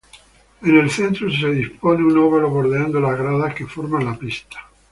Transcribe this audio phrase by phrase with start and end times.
[0.63, 4.57] En el centro se dispone un óvalo bordeando las gradas que forma la pista.